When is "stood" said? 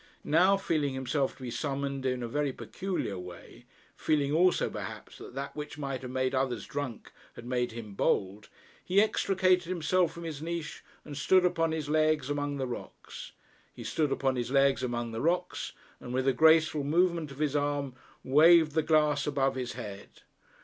11.15-11.45, 13.83-14.11